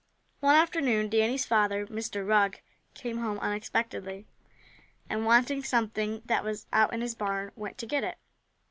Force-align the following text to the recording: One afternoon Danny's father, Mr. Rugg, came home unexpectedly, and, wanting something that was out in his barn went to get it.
One 0.39 0.55
afternoon 0.55 1.09
Danny's 1.09 1.45
father, 1.45 1.85
Mr. 1.85 2.27
Rugg, 2.27 2.59
came 2.95 3.19
home 3.19 3.37
unexpectedly, 3.37 4.25
and, 5.07 5.27
wanting 5.27 5.61
something 5.63 6.23
that 6.25 6.43
was 6.43 6.65
out 6.73 6.91
in 6.91 7.01
his 7.01 7.13
barn 7.13 7.51
went 7.55 7.77
to 7.77 7.85
get 7.85 8.03
it. 8.03 8.17